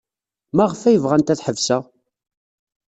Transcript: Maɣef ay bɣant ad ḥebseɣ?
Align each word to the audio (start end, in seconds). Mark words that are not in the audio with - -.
Maɣef 0.55 0.81
ay 0.83 0.97
bɣant 1.03 1.31
ad 1.33 1.43
ḥebseɣ? 1.45 1.83